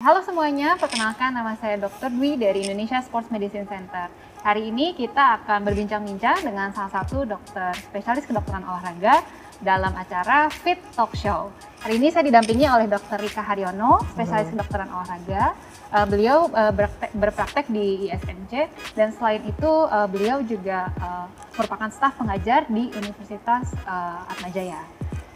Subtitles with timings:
[0.00, 2.08] Halo semuanya, perkenalkan nama saya Dr.
[2.08, 4.08] Dwi dari Indonesia Sports Medicine Center.
[4.40, 9.20] Hari ini kita akan berbincang-bincang dengan salah satu dokter spesialis kedokteran olahraga
[9.60, 11.52] dalam acara Fit Talk Show.
[11.84, 13.20] Hari ini saya didampingi oleh Dr.
[13.20, 15.52] Rika Haryono, spesialis kedokteran olahraga.
[15.92, 21.28] Uh, beliau uh, berpraktek, berpraktek di ISMC dan selain itu uh, beliau juga uh,
[21.60, 24.80] merupakan staf pengajar di Universitas uh, Atmajaya.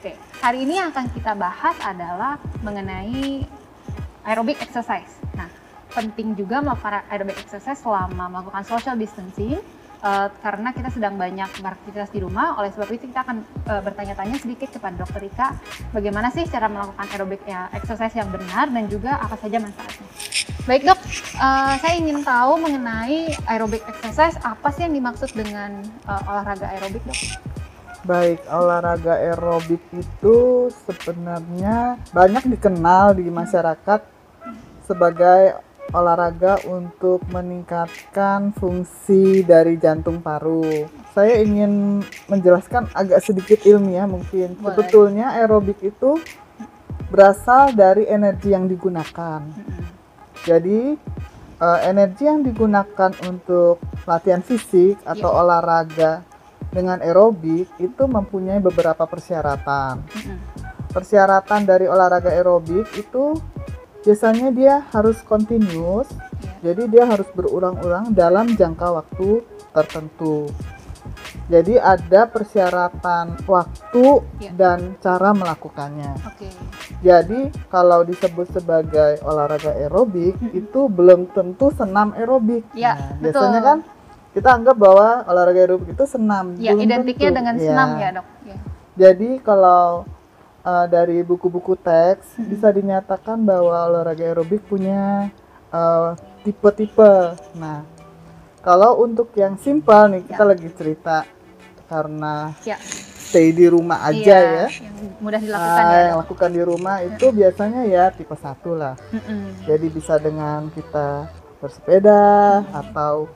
[0.00, 3.44] Oke, hari ini yang akan kita bahas adalah mengenai
[4.24, 5.20] aerobic exercise.
[5.36, 5.48] Nah,
[5.94, 9.62] penting juga melakukan aerobic exercise selama melakukan social distancing
[10.04, 12.58] uh, karena kita sedang banyak beraktivitas di rumah.
[12.60, 15.56] Oleh sebab itu kita akan uh, bertanya-tanya sedikit kepada Dokter Rika
[15.94, 20.08] bagaimana sih cara melakukan aerobic ya, exercise yang benar dan juga apa saja manfaatnya.
[20.64, 21.00] Baik dok,
[21.40, 27.04] uh, saya ingin tahu mengenai aerobic exercise apa sih yang dimaksud dengan uh, olahraga aerobik
[27.04, 27.20] dok?
[28.04, 34.14] Baik, olahraga aerobik itu sebenarnya banyak dikenal di masyarakat
[34.84, 35.59] sebagai
[35.92, 40.89] olahraga untuk meningkatkan fungsi dari jantung paru.
[41.12, 44.56] Saya ingin menjelaskan agak sedikit ilmiah mungkin.
[44.56, 44.64] Boleh.
[44.75, 46.19] Sebetulnya aerobik itu
[47.12, 49.44] berasal dari energi yang digunakan.
[50.42, 50.97] Jadi
[51.55, 55.39] eh, energi yang digunakan untuk latihan fisik atau Iya.
[55.39, 56.12] olahraga
[56.75, 60.03] dengan aerobik itu mempunyai beberapa persyaratan
[60.91, 63.39] persyaratan dari olahraga aerobik itu
[64.05, 66.52] biasanya dia harus continuous, Iya.
[66.62, 69.41] jadi dia harus berulang-ulang dalam jangka waktu
[69.72, 70.52] tertentu.
[71.44, 74.05] Jadi ada persyaratan waktu
[74.41, 74.50] Iya.
[74.56, 76.16] dan cara melakukannya.
[76.25, 76.48] Oke.
[77.00, 80.56] Jadi kalau disebut sebagai olahraga aerobik Mm-mm.
[80.56, 82.64] itu belum tentu senam aerobik.
[82.72, 83.44] Iya, Nah, betul.
[83.44, 83.78] biasanya kan
[84.32, 86.56] kita anggap bahwa olahraga aerobik itu senam.
[86.56, 87.38] Ya, Belum identiknya tentu.
[87.44, 88.27] dengan senam ya dok.
[88.44, 88.56] Ya.
[88.94, 90.08] Jadi kalau
[90.65, 92.48] uh, dari buku-buku teks Mm-mm.
[92.51, 95.29] bisa dinyatakan bahwa olahraga aerobik punya
[95.71, 97.37] uh, tipe-tipe.
[97.55, 97.84] Nah,
[98.61, 100.49] kalau untuk yang simpel nih kita Ya.
[100.49, 101.16] lagi cerita
[101.84, 102.81] karena Ya.
[103.15, 104.66] stay di rumah aja Iya, ya.
[104.69, 106.00] Yang mudah dilakukan Ah, ya.
[106.06, 108.94] yang lakukan di rumah itu biasanya ya tipe satu lah.
[109.11, 109.69] Mm-mm.
[109.69, 111.28] Jadi bisa dengan kita
[111.61, 112.22] bersepeda
[112.71, 113.28] atau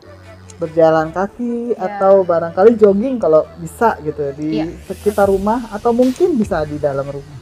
[0.59, 1.87] berjalan kaki Ya.
[1.87, 4.67] atau barangkali jogging kalau bisa gitu di Iya.
[4.85, 7.38] sekitar rumah atau mungkin bisa di dalam rumah Ya,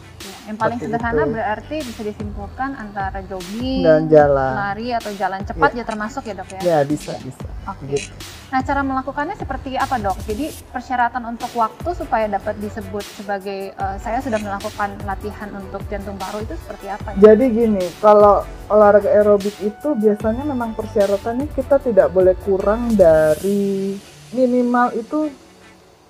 [0.47, 1.35] yang paling Seperti sederhana itu.
[1.35, 4.53] berarti bisa disimpulkan antara jogging, dan jalan.
[4.55, 6.61] lari atau jalan cepat ya termasuk ya dok ya.
[6.63, 7.47] Ya bisa bisa.
[7.67, 7.99] Oke.
[7.99, 8.15] Gitu.
[8.47, 10.15] Nah cara melakukannya seperti apa dok?
[10.23, 16.15] Jadi persyaratan untuk waktu supaya dapat disebut sebagai eh, saya sudah melakukan latihan untuk jantung
[16.15, 17.19] paru itu seperti apa?
[17.19, 17.35] ya?
[17.35, 23.99] Jadi gini, kalau olahraga aerobik itu biasanya memang persyaratannya kita tidak boleh kurang dari
[24.31, 25.27] minimal itu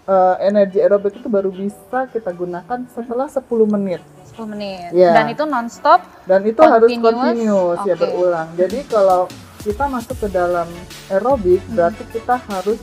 [0.05, 4.05] eh, energi aerobik itu baru bisa kita gunakan setelah 10 menit
[4.37, 4.93] 10 menit.
[4.93, 5.11] Iya.
[5.13, 6.01] Dan itu non-stop.
[6.23, 7.25] dan itu harus Continuous?
[7.25, 8.49] continuous ya berulang.
[8.55, 9.21] Jadi kalau
[9.59, 10.69] kita masuk ke dalam
[11.09, 11.75] aerobik Hmm.
[11.75, 12.79] berarti kita harus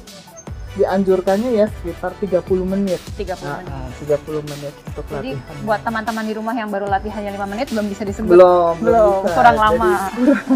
[0.74, 2.98] dianjurkannya ya sekitar 30 menit.
[3.14, 3.70] 30 Nah, menit.
[3.70, 3.86] nah,
[4.18, 5.64] 30 menit untuk Jadi latihan.
[5.64, 8.30] buat teman-teman di rumah yang baru latihannya 5 menit belum bisa disebut.
[8.30, 9.34] belum Belum, bisa.
[9.34, 9.94] kurang Jadi, lama.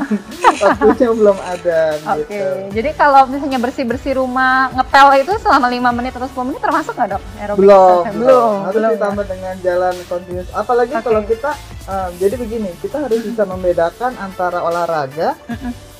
[0.57, 1.79] waktunya belum ada
[2.13, 2.45] Oke, gitu.
[2.73, 7.09] jadi kalau misalnya bersih-bersih rumah ngepel itu selama 5 menit atau 10 menit termasuk nggak
[7.09, 7.23] dok?
[7.37, 8.17] Aerobic belum, exercise?
[8.17, 8.83] belum, harus belum.
[8.83, 8.95] ya?
[8.95, 10.49] ditambah dengan jalan continuous.
[10.51, 11.03] Apalagi Oke.
[11.03, 11.51] kalau kita,
[11.85, 15.37] eh, jadi begini, kita harus bisa membedakan antara olahraga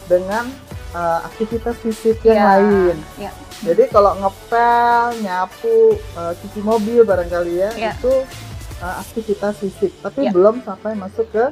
[0.05, 0.45] dengan
[0.89, 2.95] eh, aktivitas fisik yang Iya, lain.
[3.19, 3.31] iya.
[3.57, 7.91] Jadi kalau ngepel, nyapu, eh, cuci mobil barangkali ya, Iya.
[7.93, 8.13] itu
[8.77, 10.31] eh, aktivitas fisik, tapi Iya.
[10.31, 11.49] belum sampai masuk ke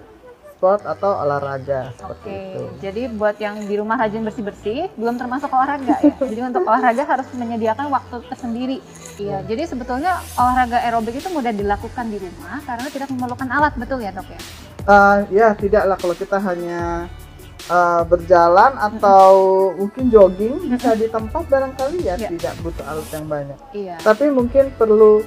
[0.55, 2.63] sport atau olahraga seperti Oke, itu.
[2.79, 6.13] jadi buat yang di rumah rajin bersih-bersih belum termasuk olahraga ya.
[6.31, 8.77] jadi untuk olahraga harus menyediakan waktu tersendiri.
[9.17, 13.99] Iya, jadi sebetulnya olahraga aerobik itu mudah dilakukan di rumah karena tidak memerlukan alat, betul
[13.99, 14.39] ya dok ya?
[14.85, 17.09] Eh, ya tidaklah kalau kita hanya
[17.67, 19.31] eh, berjalan atau
[19.73, 22.29] mungkin jogging bisa di tempat barangkali ya Iya.
[22.29, 23.59] tidak butuh alat yang banyak.
[23.71, 23.95] Iya.
[23.99, 25.25] Tapi mungkin perlu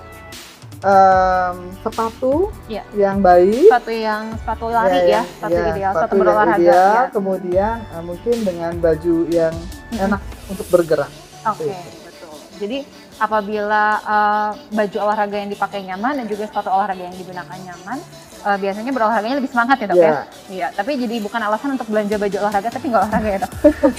[0.79, 2.87] em, sepatu Iya.
[2.95, 6.59] yang baik, Sepatu yang sepatu lari ya, yang- sepatu ya, ideal, sepatu sepatu yang berolahraga.
[6.61, 7.11] ideal, ya.
[7.11, 10.05] kemudian eh, mungkin dengan baju yang Mm-mm.
[10.07, 11.11] enak untuk bergerak.
[11.45, 11.67] Oke,
[12.05, 12.35] betul.
[12.59, 12.79] Jadi
[13.19, 17.99] apabila uh, baju olahraga yang dipakai nyaman dan juga sepatu olahraga yang digunakan nyaman,
[18.43, 20.05] uh, biasanya berolahraganya lebih semangat ya dok ya?
[20.05, 20.21] Ya.
[20.49, 23.53] Iya, tapi jadi bukan alasan untuk belanja baju olahraga tapi nggak olahraga ya dok.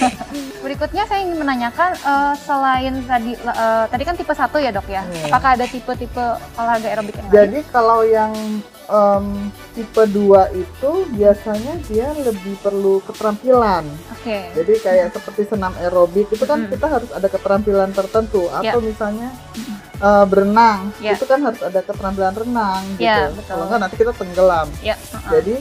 [0.64, 5.02] Berikutnya saya ingin menanyakan uh, selain tadi uh, tadi kan tipe satu ya dok ya,
[5.02, 5.26] Iya.
[5.26, 7.34] apakah ada tipe-tipe olahraga aerobik yang lain?
[7.34, 8.32] Jadi kalau yang
[8.86, 9.26] em,
[9.70, 10.18] tipe 2
[10.52, 13.86] itu biasanya dia lebih perlu keterampilan.
[14.12, 14.50] Oke.
[14.52, 16.70] Jadi kayak seperti senam aerobik itu kan Mm.
[16.70, 19.30] kita harus ada keterampilan tertentu atau misalnya
[20.00, 21.12] eh, berenang Ya.
[21.12, 23.04] itu kan harus ada keterampilan renang gitu.
[23.04, 23.48] Ya, betul.
[23.50, 24.68] Kalau enggak nanti kita tenggelam.
[24.80, 24.96] Ya.
[24.96, 25.30] uh-uh.
[25.30, 25.54] Jadi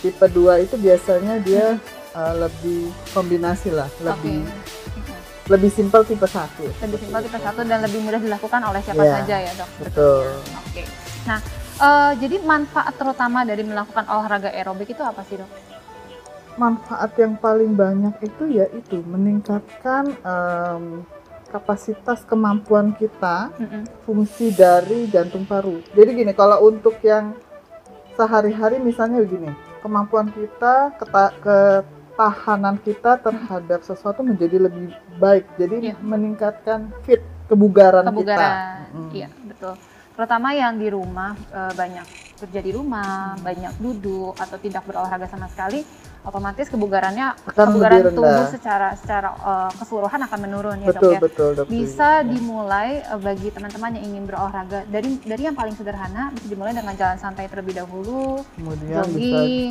[0.00, 1.78] tipe 2 itu biasanya dia
[2.12, 2.80] uh, lebih
[3.10, 4.60] kombinasi lah, lebih Oke.
[5.48, 6.58] lebih simpel tipe 1.
[6.80, 9.68] Lebih simpel tipe satu dan lebih mudah dilakukan oleh siapa Iya, saja ya dok.
[9.78, 10.26] betul.
[10.60, 10.82] Oke.
[11.22, 11.38] Nah,
[11.78, 15.50] eh, jadi manfaat terutama dari melakukan olahraga aerobik itu apa sih dok?
[16.52, 21.00] Manfaat yang paling banyak itu ya itu meningkatkan em,
[21.52, 23.84] kapasitas kemampuan kita Mm-mm.
[24.02, 25.84] fungsi dari jantung paru.
[25.92, 27.36] Jadi gini, kalau untuk yang
[28.16, 29.52] sehari-hari misalnya begini,
[29.84, 35.44] kemampuan kita, keta- ketahanan kita terhadap sesuatu menjadi lebih baik.
[35.56, 35.96] Jadi Iya.
[36.00, 38.12] meningkatkan fit kebugaran, kita.
[38.12, 39.10] Kebugaran, Mm.
[39.12, 39.74] iya betul.
[40.12, 42.06] Terutama yang di rumah eh, banyak
[42.36, 45.84] kerja di rumah, banyak duduk atau tidak berolahraga sama sekali,
[46.22, 51.20] otomatis kebugarannya Akan kebugaran tubuh secara secara eh, keseluruhan akan menurun ya Betul, dok ya.
[51.20, 51.66] betul, dok.
[51.66, 56.72] bisa dimulai eh, bagi teman-teman yang ingin berolahraga dari dari yang paling sederhana bisa dimulai
[56.72, 59.18] dengan jalan santai terlebih dahulu Kemudian jogging,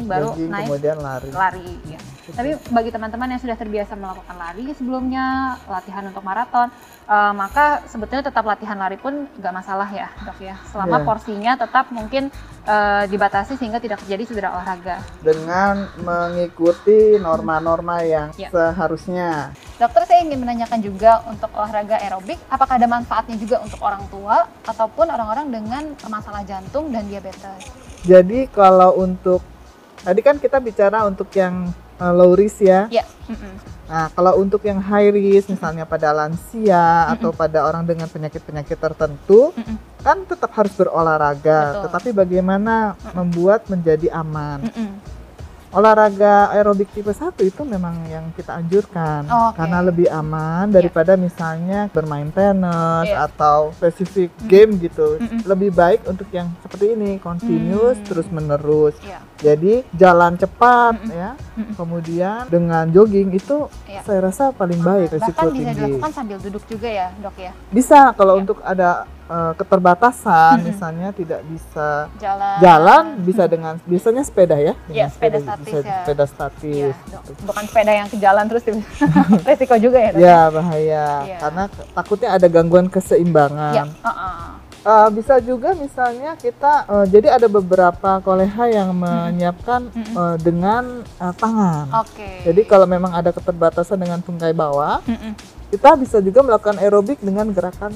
[0.03, 1.30] bisa baru jogging, naik kemudian lari.
[1.31, 2.00] lari ya.
[2.31, 5.25] tapi bagi teman-teman yang sudah terbiasa melakukan lari sebelumnya
[5.65, 6.68] latihan untuk maraton
[7.06, 11.07] eh, maka sebetulnya tetap latihan lari pun nggak masalah ya dok ya selama Iya.
[11.07, 12.27] porsinya tetap mungkin
[12.63, 16.41] eh, dibatasi sehingga tidak terjadi cedera olahraga dengan mengikuti
[17.20, 18.50] norma-norma yang Ya.
[18.50, 19.52] seharusnya.
[19.78, 24.46] dokter saya ingin menanyakan juga untuk olahraga aerobik apakah ada manfaatnya juga untuk orang tua
[24.64, 27.66] ataupun orang-orang dengan masalah jantung dan diabetes
[28.02, 29.42] Jadi kalau untuk
[30.02, 32.90] tadi kan kita bicara untuk yang uh, low risk ya.
[32.90, 33.06] Ya.
[33.86, 39.52] Nah, kalau untuk yang high risk misalnya pada lansia atau pada orang dengan penyakit-penyakit tertentu
[39.52, 39.76] Mm-mm.
[40.00, 41.82] kan tetap harus berolahraga, Betul.
[41.86, 44.64] tetapi bagaimana membuat menjadi aman.
[44.66, 44.90] Mm-mm.
[45.72, 49.56] Olahraga aerobik tipe 1 itu memang yang kita anjurkan Oke.
[49.56, 53.24] karena lebih aman daripada misalnya bermain tenis Iya.
[53.26, 54.48] atau spesifik Mm.
[54.48, 55.16] game gitu.
[55.16, 55.48] Mm-mm.
[55.48, 58.06] Lebih baik untuk yang seperti ini, continuous Mm.
[58.06, 58.96] terus menerus.
[59.02, 61.08] Ya, Jadi jalan cepat Mm-mm.
[61.10, 61.30] ya.
[61.56, 61.74] Mm-mm.
[61.74, 63.58] Kemudian dengan jogging itu
[63.88, 64.04] Iya.
[64.04, 65.80] saya rasa paling baik risiko bahkan bisa tinggi.
[65.80, 68.42] dilakukan sambil duduk juga ya dok ya Bisa kalau Iya.
[68.44, 68.90] untuk ada
[69.31, 70.68] eh, keterbatasan Mm-mm.
[70.68, 74.74] misalnya tidak bisa jalan jalan bisa dengan biasanya sepeda ya.
[74.86, 75.95] Iya, Dengan sepeda statis ya.
[75.98, 76.94] Sepeda statis.
[76.94, 77.31] gitu.
[77.42, 78.63] bukan sepeda yang ke jalan terus
[79.48, 81.38] resiko juga ya Ya bahaya Iya.
[81.39, 83.74] karena takutnya ada gangguan keseimbangan.
[83.74, 84.60] ya uh-uh.
[84.81, 90.16] Eh, bisa juga misalnya kita eh, jadi ada beberapa koleha yang menyiapkan Mm-mm.
[90.18, 91.86] eh, dengan eh, tangan.
[91.95, 95.38] oke Jadi kalau memang ada keterbatasan dengan tungkai bawah, Mm-mm.
[95.69, 97.94] kita bisa juga melakukan aerobik dengan gerakan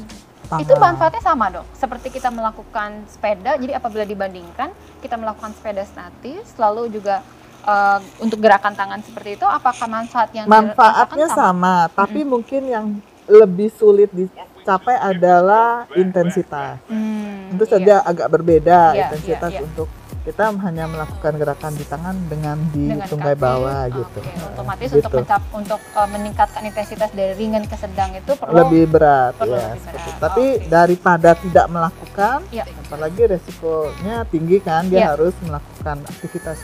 [0.47, 0.63] tangan.
[0.63, 4.69] itu manfaatnya sama dok seperti kita melakukan sepeda jadi apabila dibandingkan
[5.01, 7.21] kita melakukan sepeda statis lalu juga
[7.65, 12.85] eh, untuk gerakan tangan seperti itu apakah manfaat yang Manfaatnya dirasakan sama, tapi mungkin yang
[13.25, 16.77] lebih sulit dicapai adalah intensitas.
[16.85, 17.73] Hmm, Tentu iya.
[17.73, 19.65] saja agak berbeda Iya, intensitas iya, iya.
[19.65, 19.89] untuk
[20.25, 23.93] kita hanya melakukan gerakan di tangan dengan di dengan tungkai kaki, bawah oke.
[24.01, 24.19] gitu.
[24.49, 24.97] Otomatis Gitu.
[24.97, 29.53] untuk mencap untuk uh, meningkatkan intensitas dari ringan ke sedang itu perlu lebih berat perlu
[29.53, 30.17] ya lebih berat.
[30.17, 30.65] Tapi Oke.
[30.65, 32.63] daripada tidak melakukan, Iya.
[32.65, 35.07] apalagi resikonya tinggi kan dia Iya.
[35.13, 36.57] harus melakukan aktivitas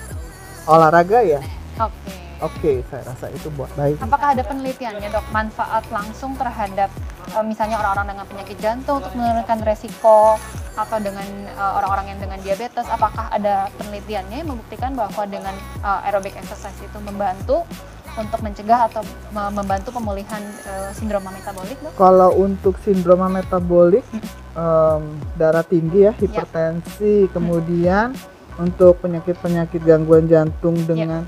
[0.66, 1.40] olahraga ya.
[1.78, 2.14] Oke.
[2.42, 4.02] Oke, saya rasa itu buat baik.
[4.02, 6.90] Apakah ada penelitiannya dok manfaat langsung terhadap
[7.38, 12.40] uh, misalnya orang-orang dengan penyakit jantung untuk menurunkan resiko atau dengan uh, orang-orang yang dengan
[12.40, 12.88] diabetes?
[12.88, 17.64] Apakah ada penelitiannya yang membuktikan bahwa dengan uh, aerobic exercise itu membantu
[18.12, 21.96] untuk mencegah atau me- membantu pemulihan uh, sindroma metabolik dok?
[21.96, 24.20] Kalau untuk sindroma metabolik, Hmm.
[24.52, 25.04] em,
[25.40, 28.12] darah tinggi ya, hipertensi, kemudian
[28.60, 30.86] untuk penyakit-penyakit gangguan jantung Ya.
[30.86, 31.22] dengan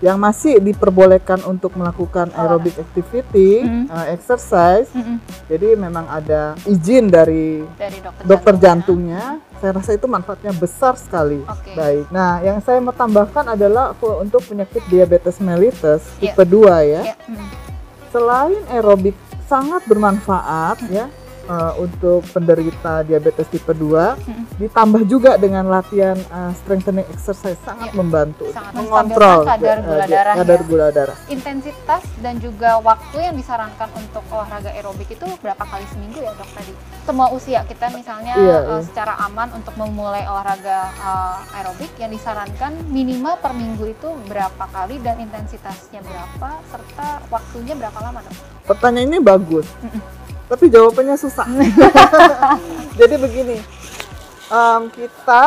[0.00, 3.84] yang masih diperbolehkan untuk melakukan aerobic activity, Hmm.
[3.86, 5.20] eh, exercise, Mm-mm.
[5.44, 9.20] jadi memang ada izin dari Dari dokter, dokter jantungnya.
[9.38, 9.58] jantungnya.
[9.60, 11.44] Saya rasa itu manfaatnya besar sekali.
[11.44, 11.76] Oke.
[11.76, 12.08] Baik.
[12.08, 16.32] Nah, yang saya mau tambahkan adalah untuk penyakit diabetes mellitus Ya.
[16.32, 17.02] tipe 2 ya.
[17.04, 17.46] Ya, mm.
[18.08, 19.12] Selain aerobik
[19.44, 21.06] sangat bermanfaat ya
[21.50, 24.44] eh, untuk penderita diabetes tipe 2, Mm-mm.
[24.56, 27.96] ditambah juga dengan latihan eh, strengthening exercise sangat Ya.
[27.96, 30.64] membantu Sangat mengontrol kadar eh, gula darah kadar ya.
[30.64, 31.16] gula darah.
[31.26, 36.50] intensitas dan juga waktu yang disarankan untuk olahraga aerobik itu berapa kali seminggu ya dok
[36.52, 36.70] tadi?
[37.00, 38.78] Semua usia kita misalnya Iya, eh, iya.
[38.80, 45.00] secara aman untuk memulai olahraga eh, aerobik yang disarankan minimal per minggu itu berapa kali
[45.00, 48.34] dan intensitasnya berapa serta waktunya berapa lama dok?
[48.62, 49.98] Pertanyaannya bagus, Mm-mm.
[50.50, 51.46] Tapi jawabannya susah.
[53.00, 53.56] Jadi begini,
[54.50, 55.42] em, kita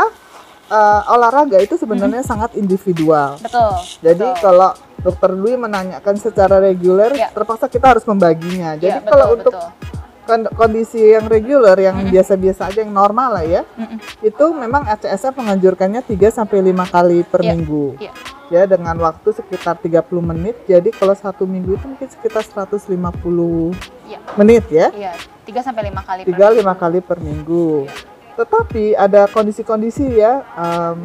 [0.65, 3.35] eh, olahraga itu sebenarnya sangat individual.
[3.37, 3.73] Betul.
[3.99, 4.39] Jadi betul.
[4.39, 7.27] kalau Dokter Dwi menanyakan secara reguler, Ya.
[7.29, 8.79] terpaksa kita harus membaginya.
[8.79, 9.67] Jadi Iya, betul, kalau untuk betul.
[9.67, 10.02] kon-
[10.49, 12.11] kondisi yang reguler yang Mm-mm.
[12.11, 13.99] biasa-biasa aja yang normal lah ya Mm-mm.
[14.21, 18.11] itu memang ACSF menganjurkannya 3 sampai 5 kali per Iya, minggu iya.
[18.49, 23.75] ya dengan waktu sekitar 30 menit jadi kalau satu minggu itu mungkin sekitar 150
[24.05, 24.19] Iya.
[24.35, 25.13] menit ya Iya,
[25.43, 26.57] 3 sampai 5 kali per tiga minggu.
[26.57, 27.67] lima kali per minggu.
[27.83, 27.93] Iya.
[28.33, 30.41] Tetapi ada kondisi-kondisi ya.
[30.55, 30.97] em,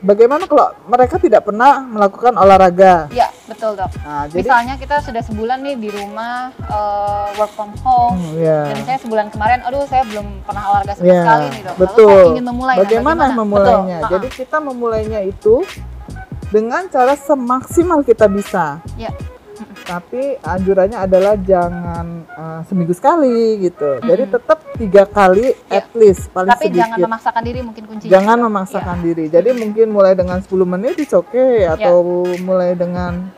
[0.00, 3.06] bagaimana kalau mereka tidak pernah melakukan olahraga?
[3.12, 3.90] Iya, betul dok.
[4.00, 8.16] Nah, jadi Misalnya kita sudah sebulan nih di rumah eh, work from home.
[8.18, 8.72] Hmm, ya.
[8.72, 11.74] Dan saya sebulan kemarin, aduh saya belum pernah olahraga sama Ya, sekali nih dok.
[11.74, 12.08] Lalu betul.
[12.10, 12.74] saya ingin memulai.
[12.74, 13.98] Nah, Bagaimana memulainya?
[14.00, 14.10] Betul.
[14.12, 15.54] Jadi kita memulainya itu
[16.50, 18.82] dengan cara semaksimal kita bisa.
[18.98, 19.12] Iya.
[19.90, 23.98] Tapi anjurannya adalah jangan eh, seminggu sekali gitu.
[24.00, 24.34] Jadi Mm-mm.
[24.38, 25.76] tetap tiga kali Iya.
[25.76, 26.80] at least paling Tapi sedikit.
[26.80, 28.12] jangan memaksakan diri mungkin kuncinya.
[28.12, 29.24] Jangan memaksakan diri.
[29.26, 31.74] Jadi mungkin mulai dengan 10 menit it's okay Ya.
[31.74, 32.06] atau
[32.38, 33.34] mulai dengan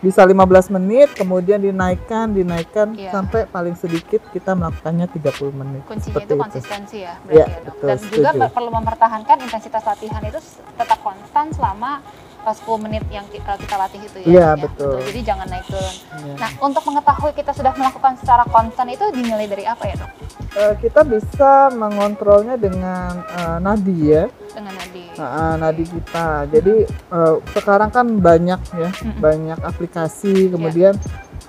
[0.00, 3.08] bisa 15 menit kemudian dinaikkan dinaikkan Iya.
[3.10, 5.80] sampai paling sedikit kita melakukannya 30 menit.
[5.86, 6.36] Kuncinya itu itu.
[6.36, 7.64] konsistensi ya, Iya, berarti ya, dok.
[7.70, 8.52] betul, Dan juga setuju.
[8.52, 10.40] perlu mempertahankan intensitas latihan itu
[10.76, 12.04] tetap konstan selama
[12.52, 14.26] 10 menit yang kita, kita latih itu ya.
[14.26, 14.50] Iya, ya.
[14.60, 14.98] betul.
[15.00, 15.94] Jadi jangan naik turun.
[15.94, 16.34] Iya.
[16.36, 20.10] Nah, untuk mengetahui kita sudah melakukan secara konstan itu dinilai dari apa ya, dok?
[20.54, 24.24] Eh, kita bisa mengontrolnya dengan eh, nadi ya,
[24.54, 25.04] Dengan nadi.
[25.18, 26.26] Nah, nadi kita.
[26.52, 29.18] Jadi eh, sekarang kan banyak ya, Mm-mm.
[29.18, 30.94] banyak aplikasi, kemudian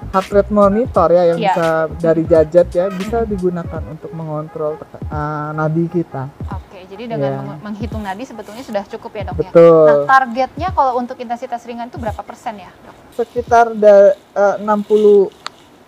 [0.07, 1.47] heart rate monitor ya yang Iya.
[1.47, 6.29] bisa dari gadget ya bisa digunakan untuk mengontrol eh, nadi kita.
[6.51, 7.41] Oke, jadi dengan Iya.
[7.41, 9.41] meng- menghitung nadi sebetulnya sudah cukup ya, dok ya.
[9.41, 9.97] Nah, Betul.
[10.05, 12.95] targetnya kalau untuk intensitas ringan itu berapa persen ya, dok?
[13.15, 15.31] Sekitar da, eh, 60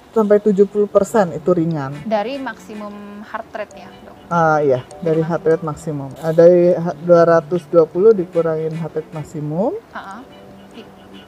[0.10, 1.94] sampai 70 persen itu ringan.
[2.02, 2.94] Dari maksimum
[3.24, 4.16] heart rate-nya, dok.
[4.28, 6.10] Ah iya, dari heart rate maksimum.
[6.18, 10.20] Ah, dari ha- 220 dikurangin heart rate maksimum, Ha-ha.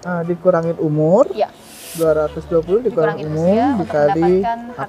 [0.02, 1.28] ah, dikurangin umur.
[1.32, 1.48] Iya.
[1.98, 4.34] 220 dikurangin Dikurangin umur usia untuk dikali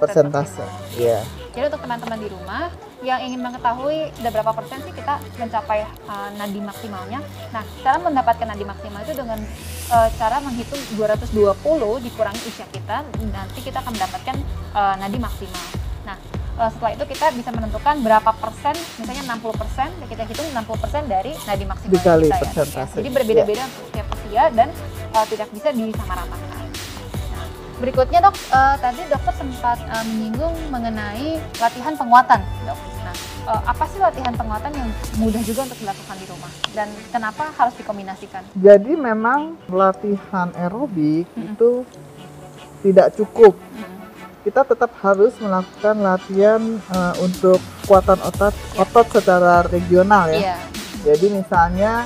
[0.00, 0.64] persentase.
[1.00, 1.20] Iya.
[1.50, 6.28] Jadi untuk teman-teman di rumah yang ingin mengetahui udah berapa persen sih kita mencapai uh,
[6.36, 7.20] nadi maksimalnya.
[7.50, 9.38] Nah, cara mendapatkan nadi maksimal itu dengan
[9.90, 13.02] uh, cara menghitung 220 dikurangi usia kita,
[13.32, 14.36] nanti kita akan mendapatkan
[14.76, 15.64] uh, nadi maksimal.
[16.04, 16.16] Nah,
[16.60, 21.02] uh, setelah itu kita bisa menentukan berapa persen, misalnya 60 persen, kita hitung 60 persen
[21.08, 22.84] dari nadi maksimal Dikali kita ya.
[22.84, 24.68] Jadi berbeda-beda untuk setiap usia dan
[25.16, 26.49] uh, tidak bisa disamaratakan.
[27.80, 32.76] Berikutnya dok, eh, tadi dokter sempat eh, menyinggung mengenai latihan penguatan dok.
[33.00, 33.16] Nah,
[33.48, 37.72] eh, apa sih latihan penguatan yang mudah juga untuk dilakukan di rumah dan kenapa harus
[37.74, 38.44] dikombinasikan?
[38.54, 41.56] Jadi memang latihan aerobik Mm-mm.
[41.56, 41.70] itu
[42.80, 43.56] tidak cukup.
[43.72, 43.88] Mm,
[44.40, 48.76] Kita tetap harus melakukan latihan eh, untuk kekuatan otot Ya.
[48.78, 50.36] otot secara regional ya.
[50.38, 50.56] Iya,
[51.00, 52.04] Jadi misalnya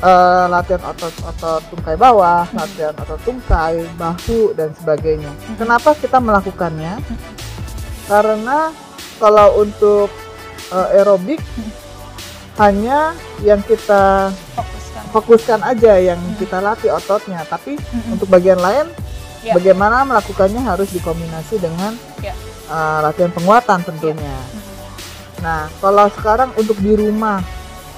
[0.00, 5.30] eh, latihan otot-otot tungkai bawah, latihan otot tungkai, bahu dan sebagainya.
[5.54, 6.98] Kenapa kita melakukannya?
[8.04, 8.72] Karena
[9.16, 10.10] kalau untuk
[10.70, 11.40] eh, aerobik
[12.54, 15.02] hanya yang kita fokuskan.
[15.10, 18.14] fokuskan aja yang kita latih ototnya, tapi Mm-mm.
[18.18, 18.86] untuk bagian lain
[19.44, 19.52] Ya.
[19.52, 21.92] bagaimana melakukannya harus dikombinasi dengan
[22.24, 22.32] Ya.
[22.64, 24.32] eh, latihan penguatan tentunya.
[24.32, 24.62] Mm,
[25.44, 27.44] Nah, kalau sekarang untuk di rumah,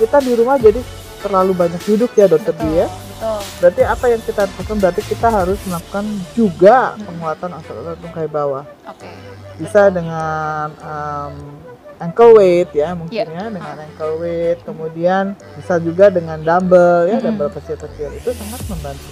[0.03, 0.83] kita di rumah jadi
[1.27, 2.87] terlalu banyak duduk ya dokter Betul, Di ya.
[2.87, 3.41] betul.
[3.59, 4.77] Berarti apa yang kita lakukan?
[4.79, 7.05] Berarti kita harus melakukan juga Hmm.
[7.05, 8.65] penguatan otot-otot tungkai bawah.
[8.87, 9.11] Oke.
[9.57, 11.35] Bisa dengan um,
[11.97, 13.25] ankle weight ya mungkin Iya.
[13.27, 14.59] ya dengan ankle weight.
[14.63, 17.25] Kemudian bisa juga dengan dumbbell ya Mm-mm.
[17.27, 19.09] dumbbell kecil-kecil itu sangat membantu.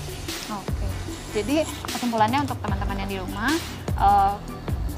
[0.55, 0.87] Oke.
[1.35, 3.51] Jadi kesimpulannya untuk teman-teman yang di rumah
[3.95, 4.33] eh,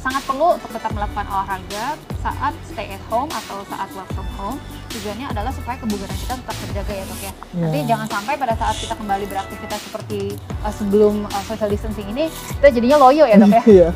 [0.07, 1.85] sangat perlu untuk tetap melakukan olahraga
[2.23, 4.59] saat stay at home atau saat work from home.
[4.95, 7.33] Tujuannya adalah supaya kebugaran kita tetap terjaga ya dok ya.
[7.59, 7.87] Nanti Ya.
[7.91, 12.69] jangan sampai pada saat kita kembali beraktivitas seperti eh, sebelum eh, social distancing ini kita
[12.71, 13.63] jadinya loyo ya dok ya.
[13.67, 13.89] Iya.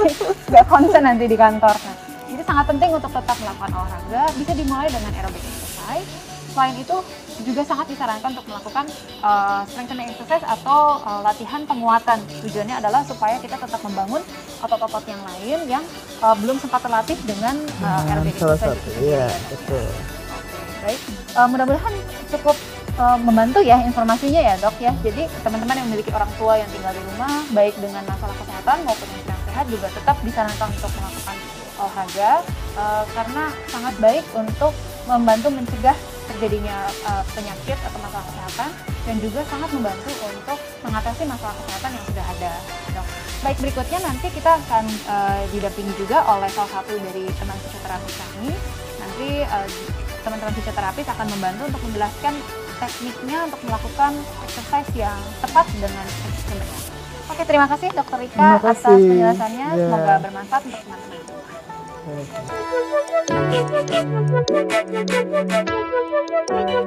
[0.52, 1.74] Nggak konsen nanti di kantor.
[1.80, 1.96] Nah,
[2.28, 4.22] jadi sangat penting untuk tetap melakukan olahraga.
[4.36, 6.08] Bisa dimulai dengan aerobic exercise.
[6.54, 6.96] Selain itu
[7.42, 8.86] juga sangat disarankan untuk melakukan
[9.26, 12.22] uh, strengthening exercise atau uh, latihan penguatan.
[12.46, 14.22] Tujuannya adalah supaya kita tetap membangun
[14.64, 15.84] otot-otot yang lain yang
[16.24, 18.80] uh, belum sempat terlatih dengan uh, Dengan aerobic salah exercise.
[18.80, 18.90] satu.
[18.90, 19.86] itu Iya, betul.
[20.84, 21.00] Baik.
[21.32, 21.94] Uh, mudah-mudahan
[22.32, 22.56] cukup
[23.00, 24.92] uh, membantu ya informasinya ya dok ya.
[25.04, 29.06] Jadi teman-teman yang memiliki orang tua yang tinggal di rumah, baik dengan masalah kesehatan maupun
[29.08, 31.36] yang sedang sehat juga tetap disarankan untuk melakukan
[31.74, 32.32] olahraga
[32.78, 34.72] uh, karena sangat baik untuk
[35.04, 38.70] membantu mencegah terjadinya uh, penyakit atau masalah kesehatan
[39.04, 42.52] dan juga sangat membantu untuk mengatasi masalah kesehatan yang sudah ada
[42.96, 43.23] dok.
[43.44, 48.48] Baik berikutnya nanti kita akan uh, didampingi juga oleh salah satu dari teman fisioterapis kami.
[48.96, 49.68] Nanti uh,
[50.24, 52.34] teman-teman fisioterapis akan membantu untuk menjelaskan
[52.80, 54.16] tekniknya untuk melakukan
[54.48, 56.08] exercise yang tepat dengan
[56.40, 56.80] sebenarnya.
[57.28, 59.12] Oke, terima kasih Dokter Rika Terima atas kasih.
[59.12, 59.68] penjelasannya.
[59.68, 59.76] Ya.
[59.76, 61.20] Semoga bermanfaat untuk teman-teman.